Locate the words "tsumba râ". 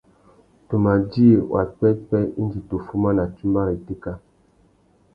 3.33-3.73